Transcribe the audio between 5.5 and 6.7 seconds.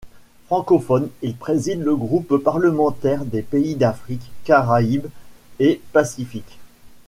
et Pacifique.